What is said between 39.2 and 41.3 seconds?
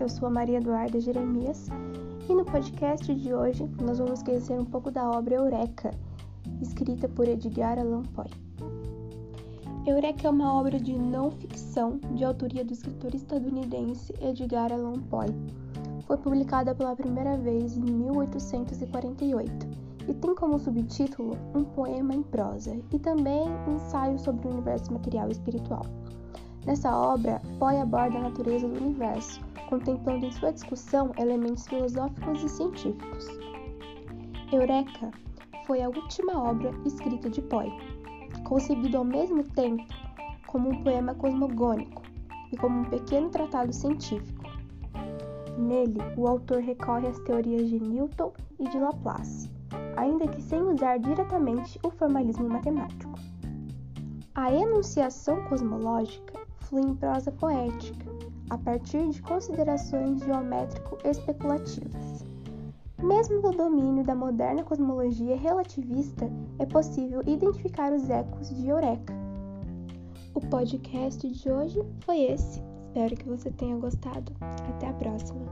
tempo como um poema